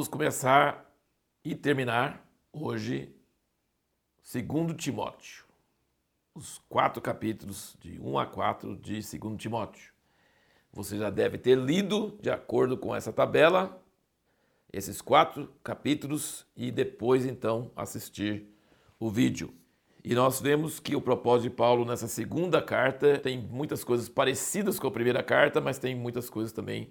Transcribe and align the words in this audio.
vamos 0.00 0.08
começar 0.08 0.90
e 1.44 1.54
terminar 1.54 2.26
hoje, 2.50 3.14
segundo 4.22 4.72
Timóteo. 4.72 5.44
Os 6.34 6.58
quatro 6.70 7.02
capítulos, 7.02 7.76
de 7.78 8.00
1 8.00 8.18
a 8.18 8.24
4 8.24 8.76
de 8.76 8.94
2 8.94 9.36
Timóteo. 9.36 9.92
Você 10.72 10.96
já 10.96 11.10
deve 11.10 11.36
ter 11.36 11.54
lido, 11.54 12.18
de 12.22 12.30
acordo 12.30 12.78
com 12.78 12.96
essa 12.96 13.12
tabela, 13.12 13.78
esses 14.72 15.02
quatro 15.02 15.52
capítulos 15.62 16.46
e 16.56 16.70
depois 16.70 17.26
então 17.26 17.70
assistir 17.76 18.46
o 18.98 19.10
vídeo. 19.10 19.52
E 20.02 20.14
nós 20.14 20.40
vemos 20.40 20.80
que 20.80 20.96
o 20.96 21.02
propósito 21.02 21.50
de 21.50 21.56
Paulo 21.56 21.84
nessa 21.84 22.08
segunda 22.08 22.62
carta 22.62 23.18
tem 23.18 23.38
muitas 23.38 23.84
coisas 23.84 24.08
parecidas 24.08 24.78
com 24.78 24.86
a 24.86 24.90
primeira 24.90 25.22
carta, 25.22 25.60
mas 25.60 25.78
tem 25.78 25.94
muitas 25.94 26.30
coisas 26.30 26.52
também 26.52 26.90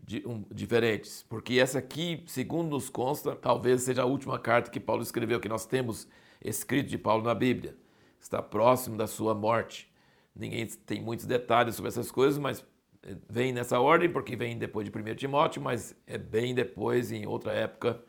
diferentes. 0.00 1.24
Porque 1.28 1.58
essa 1.58 1.78
aqui, 1.78 2.22
segundo 2.26 2.70
nos 2.70 2.88
consta, 2.88 3.36
talvez 3.36 3.82
seja 3.82 4.02
a 4.02 4.06
última 4.06 4.38
carta 4.38 4.70
que 4.70 4.80
Paulo 4.80 5.02
escreveu, 5.02 5.40
que 5.40 5.48
nós 5.48 5.66
temos 5.66 6.08
escrito 6.42 6.88
de 6.88 6.98
Paulo 6.98 7.22
na 7.22 7.34
Bíblia. 7.34 7.76
Está 8.20 8.42
próximo 8.42 8.96
da 8.96 9.06
sua 9.06 9.34
morte. 9.34 9.92
Ninguém 10.34 10.66
tem 10.66 11.00
muitos 11.00 11.26
detalhes 11.26 11.74
sobre 11.74 11.88
essas 11.88 12.10
coisas, 12.10 12.38
mas 12.38 12.64
eh, 13.02 13.16
vem 13.28 13.52
nessa 13.52 13.80
ordem, 13.80 14.08
porque 14.08 14.36
vem 14.36 14.56
depois 14.56 14.88
de 14.88 14.96
1 14.96 15.14
Timóteo, 15.16 15.60
mas 15.60 15.94
é 16.06 16.16
bem 16.16 16.54
depois, 16.54 17.10
em 17.10 17.26
outra 17.26 17.52
época, 17.52 18.00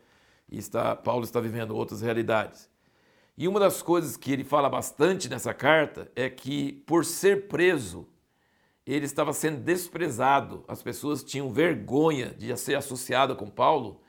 e 0.48 0.58
está, 0.58 0.94
Paulo 0.96 1.24
está 1.24 1.40
vivendo 1.40 1.76
outras 1.76 2.02
realidades. 2.02 2.70
E 3.36 3.48
uma 3.48 3.58
das 3.58 3.82
coisas 3.82 4.16
que 4.16 4.32
ele 4.32 4.44
fala 4.44 4.68
bastante 4.68 5.28
nessa 5.28 5.54
carta 5.54 6.10
é 6.14 6.28
que, 6.28 6.72
por 6.86 7.04
ser 7.04 7.48
preso, 7.48 8.06
ele 8.86 9.04
estava 9.04 9.32
sendo 9.32 9.60
desprezado. 9.60 10.64
As 10.66 10.82
pessoas 10.82 11.22
tinham 11.22 11.52
vergonha 11.52 12.34
de 12.36 12.56
ser 12.56 12.74
associado 12.74 13.36
com 13.36 13.48
Paulo, 13.48 14.00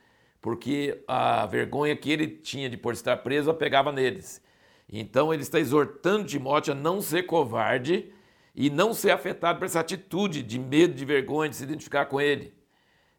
porque 0.42 1.04
a 1.08 1.46
vergonha 1.46 1.96
que 1.96 2.12
ele 2.12 2.28
tinha 2.28 2.70
de 2.70 2.78
por 2.78 2.94
estar 2.94 3.18
preso 3.18 3.54
pegava 3.54 3.92
neles. 3.92 4.42
Então 4.90 5.34
ele 5.34 5.44
está 5.44 5.60
exortando 5.60 6.26
Timóteo 6.26 6.74
a 6.74 6.76
não 6.76 7.02
ser 7.02 7.24
covarde 7.24 8.12
e 8.54 8.70
não 8.70 8.94
ser 8.94 9.12
afetado 9.12 9.60
por 9.60 9.66
essa 9.66 9.80
atitude 9.80 10.44
de 10.44 10.60
medo, 10.60 10.94
de 10.94 11.06
vergonha, 11.06 11.50
de 11.50 11.56
se 11.56 11.64
identificar 11.64 12.06
com 12.06 12.20
ele. 12.20 12.54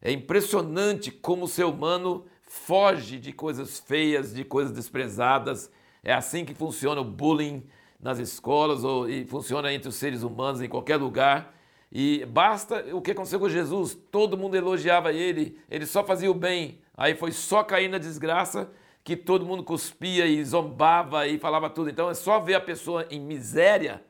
É 0.00 0.10
impressionante 0.10 1.10
como 1.10 1.44
o 1.44 1.48
ser 1.48 1.64
humano 1.64 2.26
foge 2.42 3.18
de 3.18 3.32
coisas 3.32 3.78
feias, 3.78 4.34
de 4.34 4.44
coisas 4.44 4.72
desprezadas 4.72 5.70
é 6.02 6.12
assim 6.12 6.44
que 6.44 6.54
funciona 6.54 7.00
o 7.00 7.04
bullying 7.04 7.62
nas 8.02 8.18
escolas 8.18 8.82
ou, 8.82 9.08
e 9.08 9.24
funciona 9.24 9.72
entre 9.72 9.88
os 9.88 9.94
seres 9.94 10.24
humanos 10.24 10.60
em 10.60 10.68
qualquer 10.68 10.96
lugar. 10.96 11.54
E 11.90 12.24
basta 12.26 12.84
o 12.92 13.00
que 13.00 13.12
aconteceu 13.12 13.38
com 13.38 13.48
Jesus, 13.48 13.96
todo 14.10 14.36
mundo 14.36 14.56
elogiava 14.56 15.12
ele, 15.12 15.58
ele 15.70 15.86
só 15.86 16.02
fazia 16.02 16.30
o 16.30 16.34
bem. 16.34 16.80
Aí 16.96 17.14
foi 17.14 17.30
só 17.30 17.62
cair 17.62 17.88
na 17.88 17.98
desgraça 17.98 18.70
que 19.04 19.16
todo 19.16 19.44
mundo 19.44 19.62
cuspia 19.62 20.26
e 20.26 20.42
zombava 20.44 21.26
e 21.26 21.38
falava 21.38 21.68
tudo. 21.68 21.90
Então 21.90 22.10
é 22.10 22.14
só 22.14 22.40
ver 22.40 22.54
a 22.54 22.60
pessoa 22.60 23.06
em 23.10 23.20
miséria, 23.20 24.02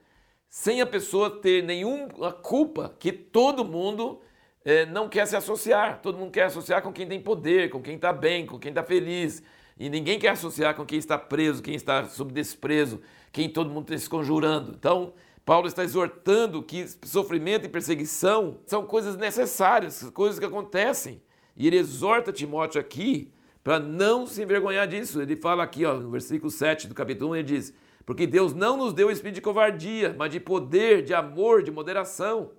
sem 0.48 0.80
a 0.80 0.86
pessoa 0.86 1.30
ter 1.30 1.62
nenhuma 1.62 2.32
culpa, 2.32 2.94
que 2.98 3.10
todo 3.10 3.64
mundo 3.64 4.20
é, 4.64 4.86
não 4.86 5.08
quer 5.08 5.26
se 5.26 5.34
associar. 5.34 6.00
Todo 6.00 6.18
mundo 6.18 6.30
quer 6.30 6.44
associar 6.44 6.82
com 6.82 6.92
quem 6.92 7.06
tem 7.06 7.20
poder, 7.20 7.70
com 7.70 7.82
quem 7.82 7.96
está 7.96 8.12
bem, 8.12 8.46
com 8.46 8.58
quem 8.58 8.70
está 8.70 8.82
feliz. 8.82 9.42
E 9.78 9.88
ninguém 9.88 10.18
quer 10.18 10.30
associar 10.30 10.74
com 10.74 10.84
quem 10.84 10.98
está 10.98 11.18
preso, 11.18 11.62
quem 11.62 11.74
está 11.74 12.08
sob 12.08 12.32
desprezo, 12.32 13.00
quem 13.32 13.48
todo 13.48 13.70
mundo 13.70 13.92
está 13.92 13.98
se 13.98 14.08
conjurando. 14.08 14.74
Então, 14.78 15.12
Paulo 15.44 15.66
está 15.66 15.82
exortando 15.82 16.62
que 16.62 16.86
sofrimento 17.04 17.66
e 17.66 17.68
perseguição 17.68 18.58
são 18.66 18.86
coisas 18.86 19.16
necessárias, 19.16 20.08
coisas 20.10 20.38
que 20.38 20.44
acontecem. 20.44 21.20
E 21.56 21.66
ele 21.66 21.76
exorta 21.76 22.32
Timóteo 22.32 22.80
aqui 22.80 23.32
para 23.62 23.78
não 23.78 24.26
se 24.26 24.42
envergonhar 24.42 24.86
disso. 24.86 25.20
Ele 25.20 25.36
fala 25.36 25.62
aqui, 25.62 25.84
ó, 25.84 25.94
no 25.94 26.10
versículo 26.10 26.50
7 26.50 26.86
do 26.86 26.94
capítulo 26.94 27.32
1, 27.32 27.36
ele 27.36 27.44
diz: 27.44 27.74
Porque 28.06 28.26
Deus 28.26 28.54
não 28.54 28.76
nos 28.76 28.92
deu 28.92 29.08
o 29.08 29.10
espírito 29.10 29.36
de 29.36 29.40
covardia, 29.40 30.14
mas 30.16 30.30
de 30.30 30.38
poder, 30.38 31.02
de 31.02 31.12
amor, 31.12 31.62
de 31.62 31.70
moderação. 31.70 32.52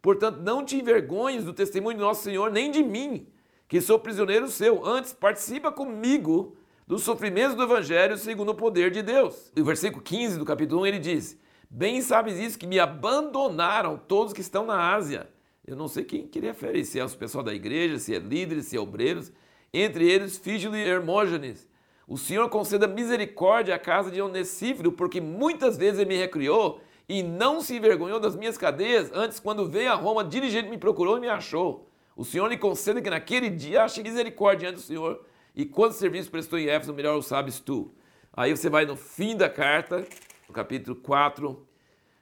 Portanto, 0.00 0.40
não 0.40 0.64
te 0.64 0.76
envergonhes 0.76 1.44
do 1.44 1.52
testemunho 1.52 1.96
de 1.96 2.02
nosso 2.02 2.24
Senhor, 2.24 2.50
nem 2.50 2.70
de 2.70 2.82
mim, 2.82 3.26
que 3.72 3.80
sou 3.80 3.98
prisioneiro 3.98 4.48
seu. 4.48 4.84
Antes, 4.84 5.14
participa 5.14 5.72
comigo 5.72 6.54
dos 6.86 7.04
sofrimentos 7.04 7.56
do 7.56 7.62
Evangelho 7.62 8.18
segundo 8.18 8.50
o 8.50 8.54
poder 8.54 8.90
de 8.90 9.00
Deus. 9.00 9.50
E 9.56 9.62
o 9.62 9.64
versículo 9.64 10.02
15 10.02 10.38
do 10.38 10.44
capítulo 10.44 10.82
1 10.82 10.86
ele 10.88 10.98
diz: 10.98 11.38
Bem 11.70 12.02
sabes 12.02 12.38
isso, 12.38 12.58
que 12.58 12.66
me 12.66 12.78
abandonaram 12.78 13.96
todos 13.96 14.34
que 14.34 14.42
estão 14.42 14.66
na 14.66 14.94
Ásia. 14.94 15.26
Eu 15.66 15.74
não 15.74 15.88
sei 15.88 16.04
quem 16.04 16.26
queria 16.26 16.50
referir, 16.50 16.84
se 16.84 17.00
é 17.00 17.04
o 17.06 17.08
pessoal 17.08 17.42
da 17.42 17.54
igreja, 17.54 17.98
se 17.98 18.14
é 18.14 18.18
líderes, 18.18 18.66
se 18.66 18.76
é 18.76 18.78
obreiros. 18.78 19.32
Entre 19.72 20.06
eles, 20.06 20.36
Fígilo 20.36 20.76
e 20.76 20.86
Hermógenes. 20.86 21.66
O 22.06 22.18
Senhor 22.18 22.50
conceda 22.50 22.86
misericórdia 22.86 23.74
à 23.74 23.78
casa 23.78 24.10
de 24.10 24.20
Onesífero, 24.20 24.92
porque 24.92 25.18
muitas 25.18 25.78
vezes 25.78 25.98
ele 25.98 26.10
me 26.10 26.18
recriou 26.18 26.82
e 27.08 27.22
não 27.22 27.62
se 27.62 27.74
envergonhou 27.74 28.20
das 28.20 28.36
minhas 28.36 28.58
cadeias. 28.58 29.10
Antes, 29.14 29.40
quando 29.40 29.66
veio 29.66 29.90
a 29.90 29.94
Roma, 29.94 30.22
diligente 30.22 30.68
me 30.68 30.76
procurou 30.76 31.16
e 31.16 31.20
me 31.22 31.28
achou. 31.30 31.90
O 32.16 32.24
Senhor 32.24 32.48
lhe 32.48 32.56
conceda 32.56 33.00
que 33.00 33.10
naquele 33.10 33.48
dia 33.48 33.84
ache 33.84 34.02
misericórdia 34.02 34.68
diante 34.68 34.76
do 34.76 34.82
Senhor. 34.82 35.24
E 35.54 35.64
quanto 35.64 35.94
serviço 35.94 36.30
prestou 36.30 36.58
em 36.58 36.66
Éfeso, 36.66 36.94
melhor 36.94 37.16
o 37.16 37.22
sabes 37.22 37.60
tu. 37.60 37.94
Aí 38.32 38.54
você 38.54 38.70
vai 38.70 38.86
no 38.86 38.96
fim 38.96 39.36
da 39.36 39.48
carta, 39.48 40.06
no 40.48 40.54
capítulo 40.54 40.96
4, 40.96 41.66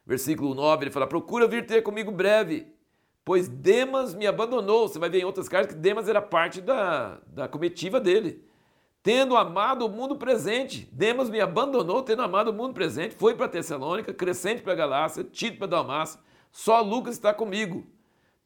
versículo 0.05 0.55
9, 0.55 0.85
ele 0.85 0.91
fala: 0.91 1.07
Procura 1.07 1.47
vir 1.47 1.67
ter 1.67 1.83
comigo 1.83 2.11
breve, 2.11 2.67
pois 3.25 3.49
Demas 3.49 4.15
me 4.15 4.27
abandonou. 4.27 4.89
Você 4.89 4.99
vai 4.99 5.09
ver 5.09 5.21
em 5.21 5.25
outras 5.25 5.49
cartas 5.49 5.75
que 5.75 5.81
Demas 5.81 6.09
era 6.09 6.21
parte 6.21 6.61
da, 6.61 7.21
da 7.27 7.47
comitiva 7.47 8.01
dele. 8.01 8.45
Tendo 9.03 9.37
amado 9.37 9.87
o 9.87 9.89
mundo 9.89 10.17
presente, 10.17 10.87
Demas 10.93 11.31
me 11.31 11.41
abandonou, 11.41 12.03
tendo 12.03 12.23
amado 12.23 12.49
o 12.49 12.53
mundo 12.53 12.75
presente, 12.75 13.15
foi 13.15 13.35
para 13.35 13.49
Tessalônica, 13.49 14.13
crescente 14.13 14.61
para 14.63 14.75
Galácia, 14.75 15.25
Tito 15.25 15.57
para 15.57 15.69
Dalmácia, 15.69 16.21
só 16.53 16.83
Lucas 16.83 17.15
está 17.15 17.33
comigo. 17.33 17.87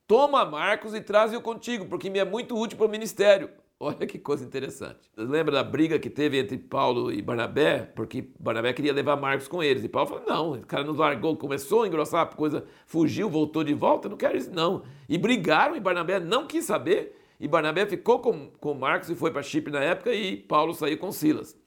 Toma 0.07 0.45
Marcos 0.45 0.95
e 0.95 1.01
traze-o 1.01 1.41
contigo, 1.41 1.87
porque 1.87 2.11
me 2.11 2.19
é 2.19 2.25
muito 2.25 2.55
útil 2.59 2.77
para 2.77 2.87
o 2.87 2.91
ministério. 2.91 3.49
Olha 3.81 4.07
que 4.07 4.19
coisa 4.19 4.45
interessante. 4.45 5.11
Lembra 5.17 5.55
da 5.55 5.65
briga 5.65 5.99
que 5.99 6.11
teve 6.11 6.39
entre 6.39 6.59
Paulo 6.59 7.11
e 7.11 7.23
Barnabé? 7.23 7.91
Porque 7.97 8.31
Barnabé 8.39 8.73
queria 8.75 8.93
levar 8.93 9.17
Marcos 9.17 9.49
com 9.49 9.63
eles. 9.63 9.83
E 9.83 9.89
Paulo 9.89 10.09
falou: 10.09 10.25
não, 10.27 10.53
o 10.53 10.67
cara 10.67 10.85
nos 10.85 10.99
largou, 10.99 11.37
começou 11.37 11.83
a 11.83 11.87
engrossar 11.87 12.23
a 12.23 12.27
coisa, 12.27 12.65
fugiu, 12.87 13.31
voltou 13.31 13.65
de 13.65 13.73
volta, 13.73 14.09
não 14.09 14.17
quero 14.17 14.37
isso, 14.37 14.51
não. 14.53 14.83
E 15.09 15.17
brigaram 15.17 15.75
e 15.75 15.81
Barnabé 15.81 16.21
não 16.21 16.47
quis 16.47 16.67
saber. 16.67 17.19
E 17.41 17.49
Barnabé 17.49 17.87
ficou 17.87 18.21
com, 18.21 18.51
com 18.61 18.75
Marcos 18.75 19.09
e 19.09 19.15
foi 19.15 19.31
para 19.31 19.43
Chipre 19.43 19.73
na 19.73 19.83
época 19.83 20.13
e 20.13 20.37
Paulo 20.37 20.75
saiu 20.75 20.99
com 20.99 21.11
Silas. 21.11 21.59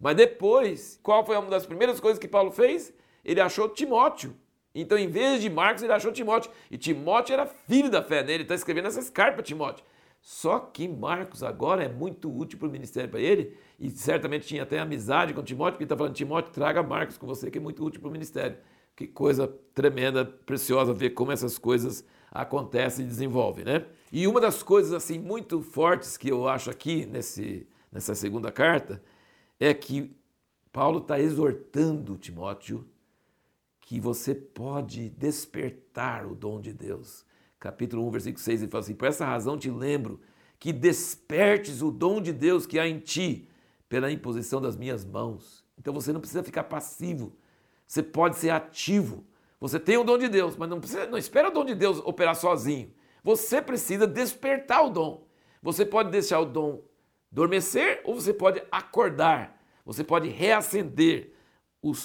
Mas 0.00 0.16
depois, 0.16 0.98
qual 1.02 1.24
foi 1.26 1.36
uma 1.36 1.50
das 1.50 1.66
primeiras 1.66 2.00
coisas 2.00 2.18
que 2.18 2.28
Paulo 2.28 2.50
fez? 2.50 2.94
Ele 3.24 3.40
achou 3.40 3.68
Timóteo. 3.68 4.34
Então, 4.74 4.96
em 4.96 5.08
vez 5.08 5.40
de 5.42 5.50
Marcos, 5.50 5.82
ele 5.82 5.92
achou 5.92 6.12
Timóteo. 6.12 6.50
E 6.70 6.78
Timóteo 6.78 7.34
era 7.34 7.46
filho 7.46 7.90
da 7.90 8.02
fé, 8.02 8.22
né? 8.22 8.32
Ele 8.32 8.42
está 8.42 8.54
escrevendo 8.54 8.88
essas 8.88 9.10
cartas 9.10 9.34
para 9.34 9.44
Timóteo. 9.44 9.84
Só 10.22 10.60
que 10.60 10.86
Marcos 10.86 11.42
agora 11.42 11.82
é 11.82 11.88
muito 11.88 12.34
útil 12.34 12.58
para 12.58 12.68
o 12.68 12.70
ministério 12.70 13.10
para 13.10 13.18
ele, 13.18 13.56
e 13.78 13.90
certamente 13.90 14.46
tinha 14.46 14.62
até 14.62 14.78
amizade 14.78 15.34
com 15.34 15.42
Timóteo, 15.42 15.72
porque 15.72 15.84
está 15.84 15.96
falando, 15.96 16.14
Timóteo, 16.14 16.52
traga 16.52 16.80
Marcos 16.80 17.18
com 17.18 17.26
você, 17.26 17.50
que 17.50 17.58
é 17.58 17.60
muito 17.60 17.84
útil 17.84 18.00
para 18.00 18.08
o 18.08 18.12
ministério. 18.12 18.56
Que 18.94 19.08
coisa 19.08 19.52
tremenda, 19.74 20.24
preciosa 20.24 20.94
ver 20.94 21.10
como 21.10 21.32
essas 21.32 21.58
coisas 21.58 22.04
acontecem 22.30 23.04
e 23.04 23.08
desenvolvem, 23.08 23.64
né? 23.64 23.84
E 24.12 24.26
uma 24.28 24.40
das 24.40 24.62
coisas 24.62 24.92
assim 24.92 25.18
muito 25.18 25.60
fortes 25.60 26.16
que 26.16 26.28
eu 26.28 26.46
acho 26.46 26.70
aqui 26.70 27.04
nesse, 27.04 27.66
nessa 27.90 28.14
segunda 28.14 28.52
carta 28.52 29.02
é 29.58 29.74
que 29.74 30.14
Paulo 30.72 30.98
está 30.98 31.18
exortando 31.18 32.16
Timóteo 32.16 32.86
que 33.92 34.00
você 34.00 34.34
pode 34.34 35.10
despertar 35.10 36.24
o 36.24 36.34
dom 36.34 36.62
de 36.62 36.72
Deus. 36.72 37.26
Capítulo 37.60 38.08
1, 38.08 38.10
versículo 38.10 38.42
6, 38.42 38.62
ele 38.62 38.70
fala 38.70 38.82
assim: 38.82 38.94
Por 38.94 39.06
essa 39.06 39.26
razão 39.26 39.58
te 39.58 39.70
lembro 39.70 40.18
que 40.58 40.72
despertes 40.72 41.82
o 41.82 41.90
dom 41.90 42.18
de 42.18 42.32
Deus 42.32 42.64
que 42.64 42.78
há 42.78 42.88
em 42.88 42.98
ti 42.98 43.46
pela 43.90 44.10
imposição 44.10 44.62
das 44.62 44.78
minhas 44.78 45.04
mãos. 45.04 45.62
Então 45.76 45.92
você 45.92 46.10
não 46.10 46.20
precisa 46.20 46.42
ficar 46.42 46.64
passivo, 46.64 47.36
você 47.86 48.02
pode 48.02 48.36
ser 48.36 48.48
ativo. 48.48 49.26
Você 49.60 49.78
tem 49.78 49.98
o 49.98 50.04
dom 50.04 50.16
de 50.16 50.30
Deus, 50.30 50.56
mas 50.56 50.70
não, 50.70 50.80
precisa, 50.80 51.06
não 51.06 51.18
espera 51.18 51.50
o 51.50 51.52
dom 51.52 51.66
de 51.66 51.74
Deus 51.74 51.98
operar 51.98 52.34
sozinho. 52.34 52.90
Você 53.22 53.60
precisa 53.60 54.06
despertar 54.06 54.86
o 54.86 54.88
dom. 54.88 55.26
Você 55.62 55.84
pode 55.84 56.10
deixar 56.10 56.40
o 56.40 56.46
dom 56.46 56.82
adormecer 57.30 58.00
ou 58.04 58.14
você 58.14 58.32
pode 58.32 58.62
acordar. 58.72 59.62
Você 59.84 60.02
pode 60.02 60.30
reacender 60.30 61.31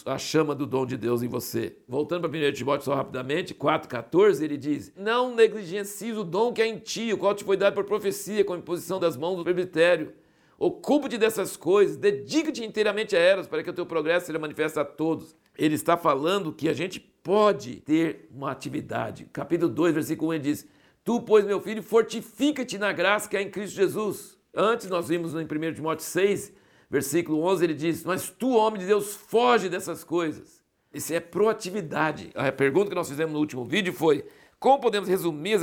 a 0.05 0.17
chama 0.17 0.55
do 0.55 0.65
dom 0.65 0.85
de 0.85 0.97
Deus 0.97 1.21
em 1.21 1.27
você. 1.27 1.77
Voltando 1.87 2.27
para 2.27 2.49
1 2.49 2.51
Timóteo 2.53 2.85
só 2.85 2.95
rapidamente, 2.95 3.53
4,14, 3.53 4.41
ele 4.41 4.57
diz: 4.57 4.91
Não 4.95 5.35
negligencies 5.35 6.17
o 6.17 6.23
dom 6.23 6.51
que 6.51 6.61
é 6.61 6.67
em 6.67 6.79
ti, 6.79 7.13
o 7.13 7.17
qual 7.17 7.35
te 7.35 7.43
foi 7.43 7.55
dado 7.55 7.75
por 7.75 7.83
profecia, 7.83 8.43
com 8.43 8.53
a 8.53 8.57
imposição 8.57 8.99
das 8.99 9.15
mãos 9.15 9.37
do 9.37 9.43
presbitério. 9.43 10.13
Ocupa-te 10.57 11.19
dessas 11.19 11.55
coisas, 11.55 11.95
dedica-te 11.95 12.65
inteiramente 12.65 13.15
a 13.15 13.19
elas, 13.19 13.47
para 13.47 13.61
que 13.61 13.69
o 13.69 13.73
teu 13.73 13.85
progresso 13.85 14.25
seja 14.25 14.39
manifesto 14.39 14.79
a 14.79 14.85
todos. 14.85 15.35
Ele 15.55 15.75
está 15.75 15.95
falando 15.95 16.51
que 16.51 16.67
a 16.67 16.73
gente 16.73 16.99
pode 16.99 17.75
ter 17.81 18.27
uma 18.33 18.49
atividade. 18.51 19.25
Capítulo 19.31 19.71
2, 19.71 19.93
versículo 19.93 20.31
1, 20.31 20.33
ele 20.33 20.43
diz: 20.43 20.67
Tu, 21.03 21.21
pois, 21.21 21.45
meu 21.45 21.61
filho, 21.61 21.83
fortifica-te 21.83 22.79
na 22.79 22.91
graça 22.91 23.29
que 23.29 23.37
há 23.37 23.41
em 23.43 23.51
Cristo 23.51 23.75
Jesus. 23.75 24.37
Antes 24.55 24.89
nós 24.89 25.07
vimos 25.07 25.35
em 25.35 25.43
1 25.43 25.73
Timóteo 25.75 26.03
6, 26.03 26.51
versículo 26.89 27.41
11, 27.43 27.63
ele 27.63 27.73
diz: 27.73 28.03
Mas 28.03 28.29
tu, 28.29 28.49
homem 28.55 28.79
de 28.79 28.85
Deus, 28.85 29.15
foge 29.15 29.69
dessas 29.69 30.03
coisas. 30.03 30.61
Isso 30.93 31.13
é 31.13 31.19
proatividade. 31.19 32.31
A 32.33 32.51
pergunta 32.51 32.89
que 32.89 32.95
nós 32.95 33.09
fizemos 33.09 33.33
no 33.33 33.39
último 33.39 33.63
vídeo 33.63 33.93
foi: 33.93 34.25
como 34.59 34.79
podemos 34.79 35.07
resumir 35.07 35.59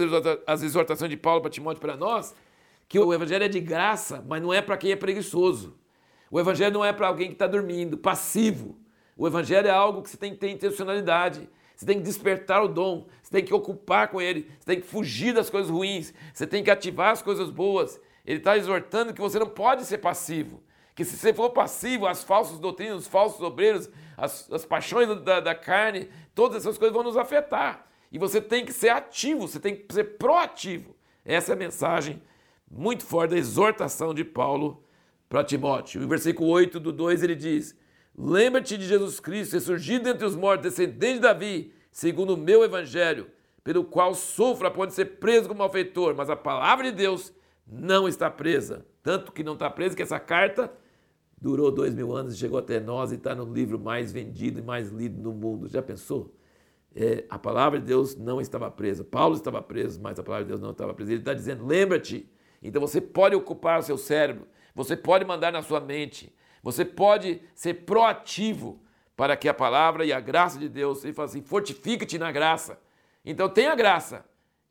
as 0.46 0.62
exortações 0.62 1.10
de 1.10 1.16
Paulo 1.16 1.40
para 1.40 1.50
Timóteo 1.50 1.80
para 1.80 1.96
nós? 1.96 2.34
Que 2.88 2.98
o 2.98 3.12
evangelho 3.12 3.44
é 3.44 3.48
de 3.48 3.60
graça, 3.60 4.24
mas 4.28 4.42
não 4.42 4.52
é 4.52 4.62
para 4.62 4.76
quem 4.76 4.92
é 4.92 4.96
preguiçoso. 4.96 5.76
O 6.30 6.38
evangelho 6.38 6.72
não 6.72 6.84
é 6.84 6.92
para 6.92 7.08
alguém 7.08 7.28
que 7.28 7.34
está 7.34 7.46
dormindo, 7.46 7.96
passivo. 7.96 8.78
O 9.16 9.26
evangelho 9.26 9.66
é 9.66 9.70
algo 9.70 10.02
que 10.02 10.10
você 10.10 10.16
tem 10.16 10.32
que 10.32 10.38
ter 10.38 10.50
intencionalidade. 10.50 11.48
Você 11.74 11.86
tem 11.86 11.98
que 11.98 12.04
despertar 12.04 12.62
o 12.62 12.68
dom, 12.68 13.06
você 13.20 13.32
tem 13.32 13.44
que 13.44 13.52
ocupar 13.52 14.08
com 14.08 14.20
ele, 14.20 14.48
você 14.60 14.66
tem 14.66 14.80
que 14.80 14.86
fugir 14.86 15.34
das 15.34 15.50
coisas 15.50 15.70
ruins, 15.70 16.14
você 16.32 16.46
tem 16.46 16.62
que 16.62 16.70
ativar 16.70 17.10
as 17.10 17.20
coisas 17.20 17.50
boas. 17.50 18.00
Ele 18.24 18.38
está 18.38 18.56
exortando 18.56 19.12
que 19.12 19.20
você 19.20 19.38
não 19.40 19.48
pode 19.48 19.84
ser 19.84 19.98
passivo. 19.98 20.62
Que 20.94 21.04
se 21.04 21.16
você 21.16 21.34
for 21.34 21.50
passivo, 21.50 22.06
as 22.06 22.22
falsas 22.22 22.58
doutrinas, 22.58 23.02
os 23.02 23.08
falsos 23.08 23.40
obreiros, 23.40 23.90
as, 24.16 24.50
as 24.52 24.64
paixões 24.64 25.08
da, 25.22 25.40
da 25.40 25.54
carne, 25.54 26.08
todas 26.34 26.58
essas 26.58 26.78
coisas 26.78 26.94
vão 26.94 27.02
nos 27.02 27.16
afetar. 27.16 27.86
E 28.12 28.18
você 28.18 28.40
tem 28.40 28.64
que 28.64 28.72
ser 28.72 28.90
ativo, 28.90 29.48
você 29.48 29.58
tem 29.58 29.74
que 29.74 29.92
ser 29.92 30.04
proativo. 30.16 30.94
Essa 31.24 31.52
é 31.52 31.54
a 31.54 31.58
mensagem 31.58 32.22
muito 32.70 33.04
forte 33.04 33.32
da 33.32 33.38
exortação 33.38 34.14
de 34.14 34.24
Paulo 34.24 34.84
para 35.28 35.42
Timóteo. 35.42 36.00
No 36.00 36.08
versículo 36.08 36.48
8 36.50 36.78
do 36.78 36.92
2 36.92 37.22
ele 37.24 37.34
diz: 37.34 37.76
Lembra-te 38.16 38.78
de 38.78 38.86
Jesus 38.86 39.18
Cristo, 39.18 39.54
ressurgido 39.54 40.08
entre 40.08 40.24
os 40.24 40.36
mortos, 40.36 40.70
descendente 40.70 41.14
de 41.14 41.20
Davi, 41.20 41.72
segundo 41.90 42.34
o 42.34 42.36
meu 42.36 42.62
evangelho, 42.62 43.28
pelo 43.64 43.82
qual 43.82 44.14
sofro 44.14 44.68
a 44.68 44.70
ponto 44.70 44.90
de 44.90 44.94
ser 44.94 45.16
preso 45.18 45.48
como 45.48 45.58
malfeitor, 45.58 46.14
mas 46.14 46.30
a 46.30 46.36
palavra 46.36 46.84
de 46.84 46.92
Deus 46.92 47.32
não 47.66 48.06
está 48.06 48.30
presa. 48.30 48.86
Tanto 49.02 49.32
que 49.32 49.42
não 49.42 49.54
está 49.54 49.68
presa 49.68 49.96
que 49.96 50.02
essa 50.02 50.20
carta 50.20 50.72
durou 51.44 51.70
dois 51.70 51.94
mil 51.94 52.16
anos 52.16 52.32
e 52.32 52.38
chegou 52.38 52.58
até 52.58 52.80
nós 52.80 53.12
e 53.12 53.16
está 53.16 53.34
no 53.34 53.44
livro 53.44 53.78
mais 53.78 54.10
vendido 54.10 54.60
e 54.60 54.62
mais 54.62 54.88
lido 54.88 55.20
no 55.20 55.30
mundo. 55.30 55.68
Já 55.68 55.82
pensou? 55.82 56.34
É, 56.96 57.24
a 57.28 57.38
palavra 57.38 57.78
de 57.78 57.84
Deus 57.84 58.16
não 58.16 58.40
estava 58.40 58.70
presa. 58.70 59.04
Paulo 59.04 59.34
estava 59.34 59.60
preso, 59.60 60.00
mas 60.00 60.18
a 60.18 60.22
palavra 60.22 60.46
de 60.46 60.48
Deus 60.48 60.60
não 60.60 60.70
estava 60.70 60.94
presa. 60.94 61.12
Ele 61.12 61.20
está 61.20 61.34
dizendo: 61.34 61.66
lembra-te. 61.66 62.26
Então 62.62 62.80
você 62.80 62.98
pode 62.98 63.36
ocupar 63.36 63.78
o 63.78 63.82
seu 63.82 63.98
cérebro, 63.98 64.48
você 64.74 64.96
pode 64.96 65.26
mandar 65.26 65.52
na 65.52 65.60
sua 65.60 65.80
mente, 65.80 66.34
você 66.62 66.82
pode 66.82 67.42
ser 67.54 67.74
proativo 67.84 68.80
para 69.14 69.36
que 69.36 69.46
a 69.46 69.52
palavra 69.52 70.02
e 70.06 70.14
a 70.14 70.20
graça 70.20 70.58
de 70.58 70.66
Deus, 70.66 71.04
ele 71.04 71.12
fala 71.12 71.28
assim, 71.28 71.42
fortifica-te 71.42 72.18
na 72.18 72.32
graça. 72.32 72.80
Então 73.22 73.50
tem 73.50 73.66
a 73.66 73.74
graça. 73.74 74.24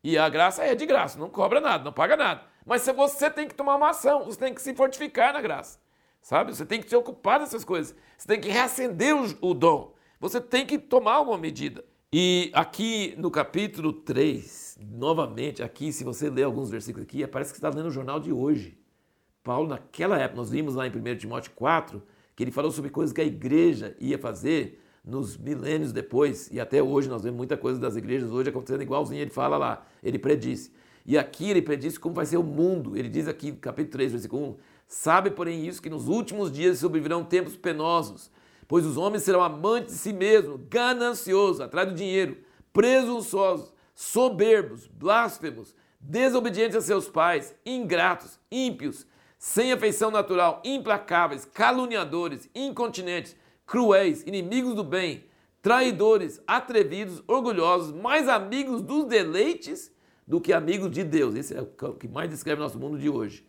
E 0.04 0.18
a 0.18 0.28
graça 0.28 0.64
é 0.64 0.74
de 0.74 0.88
graça, 0.88 1.20
não 1.20 1.30
cobra 1.30 1.62
nada, 1.62 1.84
não 1.84 1.94
paga 1.94 2.18
nada. 2.18 2.42
Mas 2.66 2.84
você 2.88 3.30
tem 3.30 3.48
que 3.48 3.54
tomar 3.54 3.76
uma 3.76 3.92
ação, 3.92 4.26
você 4.26 4.40
tem 4.40 4.54
que 4.56 4.62
se 4.62 4.74
fortificar 4.74 5.32
na 5.32 5.40
graça. 5.40 5.83
Sabe? 6.24 6.56
Você 6.56 6.66
tem 6.66 6.82
que 6.82 6.90
se 6.90 6.96
ocupar 6.96 7.40
dessas 7.40 7.66
coisas. 7.66 7.94
Você 8.18 8.26
tem 8.26 8.40
que 8.40 8.50
reacender 8.50 9.14
o, 9.42 9.54
dom. 9.54 9.94
Você 10.22 10.40
tem 10.40 10.66
que 10.66 10.80
tomar 10.80 11.16
alguma 11.16 11.38
medida. 11.38 11.84
E 12.14 12.50
aqui 12.54 13.14
no 13.18 13.30
capítulo 13.30 13.92
3, 13.92 14.80
novamente, 14.90 15.62
aqui, 15.62 15.92
se 15.92 16.06
você 16.06 16.30
ler 16.30 16.44
alguns 16.44 16.70
versículos 16.70 17.06
aqui, 17.06 17.28
parece 17.28 17.52
que 17.52 17.60
você 17.60 17.66
está 17.66 17.78
lendo 17.78 17.90
o 17.90 17.92
jornal 17.92 18.22
de 18.22 18.32
hoje. 18.32 18.78
Paulo, 19.44 19.68
naquela 19.68 20.18
época, 20.18 20.38
nós 20.38 20.50
vimos 20.50 20.76
lá 20.76 20.88
em 20.88 20.92
1 20.92 21.18
Timóteo 21.18 21.52
4, 21.56 22.02
que 22.38 22.44
ele 22.44 22.52
falou 22.52 22.72
sobre 22.72 22.90
coisas 22.90 23.14
que 23.14 23.20
a 23.20 23.26
igreja 23.26 23.94
ia 24.00 24.18
fazer 24.18 24.82
nos 25.04 25.36
milênios 25.36 25.92
depois, 25.92 26.50
e 26.50 26.58
até 26.58 26.82
hoje 26.82 27.10
nós 27.10 27.24
vemos 27.24 27.36
muita 27.36 27.58
coisa 27.58 27.78
das 27.78 27.98
igrejas 27.98 28.32
hoje 28.32 28.50
acontecendo 28.50 28.82
igualzinho, 28.82 29.22
ele 29.22 29.30
fala 29.30 29.58
lá, 29.58 29.86
ele 30.02 30.18
predisse. 30.18 30.72
E 31.06 31.18
aqui 31.18 31.50
ele 31.50 31.62
predisse 31.62 32.00
como 32.00 32.16
vai 32.16 32.26
ser 32.26 32.38
o 32.38 32.44
mundo. 32.44 32.98
Ele 32.98 33.10
diz 33.10 33.28
aqui, 33.28 33.52
capítulo 33.52 33.92
3, 33.92 34.12
versículo 34.14 34.52
1, 34.52 34.56
Sabe, 34.94 35.32
porém, 35.32 35.66
isso, 35.66 35.82
que 35.82 35.90
nos 35.90 36.08
últimos 36.08 36.52
dias 36.52 36.78
sobrevirão 36.78 37.24
tempos 37.24 37.58
penosos, 37.58 38.30
pois 38.68 38.86
os 38.86 38.96
homens 38.96 39.24
serão 39.24 39.42
amantes 39.42 39.96
de 39.96 40.00
si 40.00 40.14
mesmos, 40.14 40.62
gananciosos, 40.70 41.62
atrás 41.62 41.90
do 41.90 41.96
dinheiro, 41.96 42.38
presunçosos, 42.72 43.74
soberbos, 43.96 44.86
blasfemos, 44.86 45.76
desobedientes 46.00 46.78
a 46.78 46.82
seus 46.82 47.10
pais, 47.10 47.56
ingratos, 47.66 48.40
ímpios, 48.52 49.08
sem 49.40 49.74
afeição 49.74 50.12
natural, 50.12 50.62
implacáveis, 50.64 51.44
caluniadores, 51.44 52.48
incontinentes, 52.54 53.36
cruéis, 53.66 54.22
inimigos 54.28 54.76
do 54.76 54.84
bem, 54.84 55.26
traidores, 55.60 56.40
atrevidos, 56.46 57.24
orgulhosos, 57.28 57.92
mais 57.92 58.30
amigos 58.30 58.80
dos 58.80 59.06
deleites 59.06 59.92
do 60.28 60.40
que 60.40 60.54
amigos 60.54 60.92
de 60.92 61.04
Deus. 61.04 61.34
Esse 61.34 61.58
é 61.58 61.62
o 61.62 61.96
que 61.96 62.08
mais 62.08 62.30
descreve 62.30 62.62
nosso 62.62 62.78
mundo 62.78 63.00
de 63.00 63.10
hoje. 63.10 63.44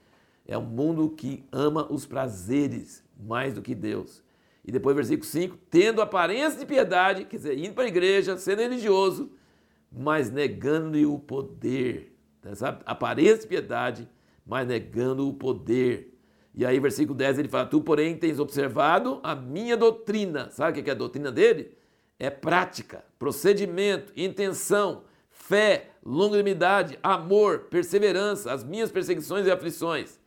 É 0.47 0.59
um 0.59 0.63
mundo 0.63 1.09
que 1.11 1.45
ama 1.51 1.87
os 1.91 2.05
prazeres 2.05 3.03
mais 3.19 3.55
do 3.55 3.63
que 3.63 3.75
Deus. 3.75 4.23
E 4.65 4.73
depois, 4.73 4.97
versículo 4.97 5.27
5: 5.27 5.59
tendo 5.71 6.03
aparência 6.03 6.59
de 6.59 6.67
piedade, 6.67 7.25
quer 7.25 7.37
dizer, 7.37 7.59
indo 7.59 7.75
para 7.75 7.85
a 7.85 7.89
igreja, 7.89 8.37
sendo 8.37 8.61
religioso, 8.61 9.31
mas 9.91 10.31
negando-lhe 10.31 11.07
o 11.07 11.19
poder. 11.19 12.17
Sabe? 12.55 12.83
Aparência 12.85 13.39
de 13.39 13.47
piedade, 13.47 14.09
mas 14.47 14.67
negando 14.67 15.29
o 15.29 15.33
poder. 15.33 16.15
E 16.55 16.65
aí, 16.65 16.79
versículo 16.79 17.17
10, 17.17 17.39
ele 17.39 17.49
fala: 17.49 17.67
Tu, 17.67 17.81
porém, 17.81 18.17
tens 18.17 18.39
observado 18.39 19.21
a 19.23 19.35
minha 19.35 19.77
doutrina. 19.77 20.51
Sabe 20.51 20.79
o 20.79 20.85
que 20.85 20.91
é 20.91 20.93
a 20.93 20.97
doutrina 20.97 21.33
dele? 21.33 21.77
É 22.19 22.31
prática, 22.31 23.05
procedimento, 23.19 24.13
intenção, 24.17 25.03
fé, 25.31 25.91
longanimidade, 26.05 26.99
amor, 27.03 27.67
perseverança, 27.71 28.53
as 28.53 28.63
minhas 28.63 28.91
perseguições 28.91 29.47
e 29.47 29.51
aflições. 29.51 30.19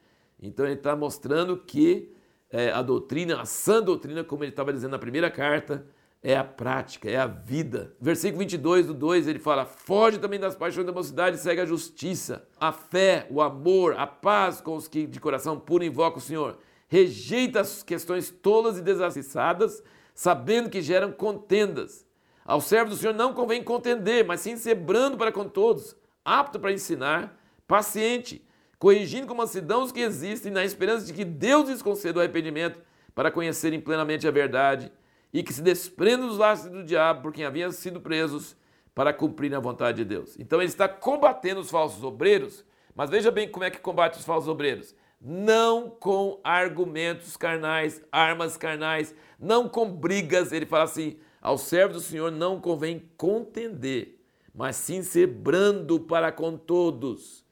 Então, 0.41 0.65
ele 0.65 0.75
está 0.75 0.95
mostrando 0.95 1.57
que 1.57 2.11
é, 2.49 2.71
a 2.71 2.81
doutrina, 2.81 3.41
a 3.41 3.45
sã 3.45 3.81
doutrina, 3.81 4.23
como 4.23 4.43
ele 4.43 4.51
estava 4.51 4.71
dizendo 4.71 4.91
na 4.91 4.99
primeira 4.99 5.29
carta, 5.29 5.85
é 6.21 6.35
a 6.35 6.43
prática, 6.43 7.09
é 7.09 7.15
a 7.15 7.27
vida. 7.27 7.95
Versículo 7.99 8.39
22 8.39 8.87
do 8.87 8.93
2, 8.93 9.27
ele 9.27 9.39
fala: 9.39 9.65
Foge 9.65 10.17
também 10.17 10.39
das 10.39 10.55
paixões 10.55 10.85
da 10.85 10.91
mocidade 10.91 11.37
segue 11.37 11.61
a 11.61 11.65
justiça, 11.65 12.47
a 12.59 12.71
fé, 12.71 13.27
o 13.29 13.41
amor, 13.41 13.95
a 13.97 14.07
paz 14.07 14.59
com 14.59 14.75
os 14.75 14.87
que 14.87 15.05
de 15.05 15.19
coração 15.19 15.59
puro 15.59 15.83
invocam 15.83 16.17
o 16.17 16.21
Senhor. 16.21 16.57
Rejeita 16.87 17.59
as 17.59 17.83
questões 17.83 18.29
tolas 18.29 18.77
e 18.77 18.81
desacessadas, 18.81 19.83
sabendo 20.15 20.69
que 20.69 20.81
geram 20.81 21.11
contendas. 21.11 22.05
Ao 22.45 22.61
servo 22.61 22.91
do 22.91 22.95
Senhor 22.95 23.13
não 23.13 23.33
convém 23.33 23.61
contender, 23.61 24.25
mas 24.25 24.39
sim 24.39 24.55
ser 24.55 24.75
brando 24.75 25.17
para 25.17 25.33
com 25.33 25.49
todos, 25.49 25.95
apto 26.23 26.57
para 26.59 26.71
ensinar, 26.71 27.37
paciente, 27.67 28.46
corrigindo 28.79 29.27
com 29.27 29.33
mansidão 29.33 29.83
os 29.83 29.91
que 29.91 30.01
existem, 30.01 30.51
na 30.51 30.63
esperança 30.63 31.05
de 31.05 31.13
que 31.13 31.25
Deus 31.25 31.69
lhes 31.69 31.81
conceda 31.81 32.19
o 32.19 32.21
arrependimento 32.21 32.79
para 33.15 33.31
conhecerem 33.31 33.81
plenamente 33.81 34.27
a 34.27 34.31
verdade 34.31 34.91
e 35.33 35.43
que 35.43 35.53
se 35.53 35.61
desprendam 35.61 36.27
dos 36.27 36.37
laços 36.37 36.69
do 36.69 36.83
diabo 36.83 37.23
por 37.23 37.33
quem 37.33 37.45
haviam 37.45 37.71
sido 37.71 37.99
presos 37.99 38.55
para 38.93 39.13
cumprir 39.13 39.53
a 39.53 39.59
vontade 39.59 39.97
de 39.97 40.05
Deus. 40.05 40.35
Então 40.39 40.59
ele 40.59 40.69
está 40.69 40.87
combatendo 40.87 41.59
os 41.59 41.69
falsos 41.69 42.03
obreiros, 42.03 42.65
mas 42.95 43.09
veja 43.09 43.29
bem 43.29 43.47
como 43.47 43.63
é 43.63 43.69
que 43.69 43.79
combate 43.79 44.17
os 44.17 44.25
falsos 44.25 44.49
obreiros. 44.49 44.95
Não 45.19 45.89
com 45.89 46.39
argumentos 46.43 47.35
carnais, 47.37 48.01
armas 48.11 48.57
carnais, 48.57 49.13
não 49.39 49.67
com 49.67 49.89
brigas. 49.91 50.51
Ele 50.51 50.65
fala 50.65 50.83
assim: 50.83 51.17
ao 51.41 51.57
servo 51.57 51.93
do 51.93 51.99
Senhor 51.99 52.31
não 52.31 52.59
convém 52.59 53.09
contender, 53.17 54.19
mas 54.53 54.75
sim 54.75 55.01
ser 55.01 55.27
brando 55.27 55.99
para 55.99 56.31
com 56.31 56.57
todos, 56.57 57.43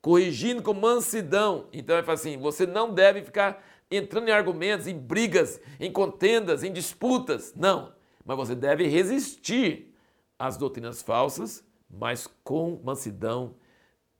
corrigindo 0.00 0.62
com 0.62 0.74
mansidão. 0.74 1.66
Então 1.72 1.96
ele 1.96 2.04
fala 2.04 2.14
assim: 2.14 2.38
você 2.38 2.66
não 2.66 2.92
deve 2.92 3.22
ficar 3.22 3.62
entrando 3.90 4.28
em 4.28 4.32
argumentos, 4.32 4.86
em 4.86 4.96
brigas, 4.96 5.60
em 5.78 5.90
contendas, 5.90 6.62
em 6.62 6.72
disputas. 6.72 7.52
Não. 7.54 7.92
Mas 8.24 8.36
você 8.36 8.54
deve 8.54 8.86
resistir 8.86 9.94
às 10.38 10.56
doutrinas 10.56 11.02
falsas, 11.02 11.64
mas 11.90 12.28
com 12.44 12.80
mansidão, 12.84 13.56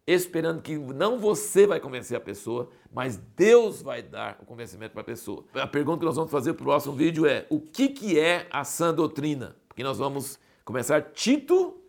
esperando 0.06 0.60
que 0.60 0.76
não 0.76 1.18
você 1.18 1.66
vai 1.66 1.78
convencer 1.78 2.16
a 2.16 2.20
pessoa, 2.20 2.68
mas 2.92 3.16
Deus 3.16 3.80
vai 3.80 4.02
dar 4.02 4.38
o 4.42 4.46
convencimento 4.46 4.92
para 4.92 5.02
a 5.02 5.04
pessoa. 5.04 5.44
A 5.54 5.66
pergunta 5.66 6.00
que 6.00 6.06
nós 6.06 6.16
vamos 6.16 6.30
fazer 6.30 6.54
para 6.54 6.62
o 6.62 6.66
próximo 6.66 6.94
vídeo 6.94 7.26
é: 7.26 7.46
o 7.48 7.60
que, 7.60 7.88
que 7.88 8.18
é 8.18 8.46
a 8.50 8.64
sã 8.64 8.92
doutrina? 8.92 9.56
Porque 9.68 9.84
nós 9.84 9.98
vamos 9.98 10.38
começar 10.64 11.00
Tito 11.12 11.80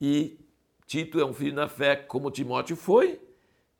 e 0.00 0.38
Tito 0.86 1.18
é 1.18 1.24
um 1.24 1.32
filho 1.32 1.54
na 1.54 1.68
fé 1.68 1.96
como 1.96 2.30
Timóteo 2.30 2.76
foi, 2.76 3.20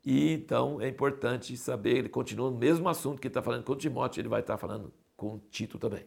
e 0.05 0.33
então 0.33 0.79
é 0.79 0.87
importante 0.87 1.57
saber, 1.57 1.97
ele 1.97 2.09
continua 2.09 2.51
no 2.51 2.57
mesmo 2.57 2.87
assunto 2.87 3.19
que 3.19 3.27
está 3.27 3.41
falando 3.41 3.63
com 3.63 3.75
Timóteo, 3.75 4.21
ele 4.21 4.29
vai 4.29 4.41
estar 4.41 4.53
tá 4.53 4.57
falando 4.57 4.93
com 5.17 5.39
Tito 5.49 5.79
também. 5.79 6.05